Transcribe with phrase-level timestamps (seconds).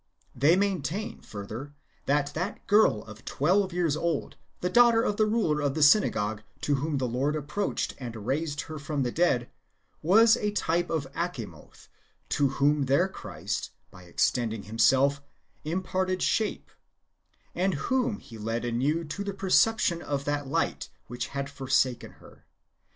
[0.33, 2.33] They maintain, further, Book l] IEENuEUS AGAINST HERESIES.
[2.33, 5.83] 33 that that girl of twelve years old, the daughter of the ruler of the
[5.83, 9.51] synagogue/ to whom the Lord approached and raised her from the dead,
[10.01, 11.87] was a type of Achamoth,
[12.29, 15.21] to whom their Christ, by extending himself,
[15.63, 16.71] imparted shape,
[17.53, 22.47] and whom he led anew to the perception of that light which had forsaken her.